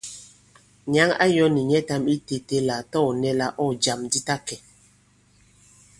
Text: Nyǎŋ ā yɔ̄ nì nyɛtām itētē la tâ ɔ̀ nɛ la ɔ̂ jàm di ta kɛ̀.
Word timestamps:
Nyǎŋ 0.93 1.09
ā 1.23 1.25
yɔ̄ 1.35 1.47
nì 1.53 1.61
nyɛtām 1.69 2.03
itētē 2.15 2.57
la 2.67 2.75
tâ 2.91 2.97
ɔ̀ 3.07 3.13
nɛ 3.21 3.29
la 3.39 3.47
ɔ̂ 3.63 3.67
jàm 3.83 3.99
di 4.11 4.19
ta 4.27 4.35
kɛ̀. 4.47 4.57